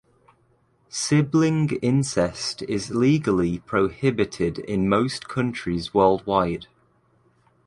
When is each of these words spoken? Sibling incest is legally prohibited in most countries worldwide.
Sibling 0.89 1.69
incest 1.83 2.63
is 2.63 2.89
legally 2.89 3.59
prohibited 3.59 4.57
in 4.57 4.89
most 4.89 5.29
countries 5.29 5.93
worldwide. 5.93 6.65